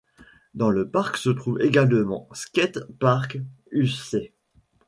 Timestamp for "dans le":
0.55-0.89